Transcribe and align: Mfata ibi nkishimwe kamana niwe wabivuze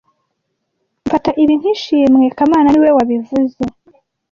Mfata 1.05 1.31
ibi 1.41 1.53
nkishimwe 1.59 2.25
kamana 2.37 2.67
niwe 2.71 2.89
wabivuze 2.97 3.59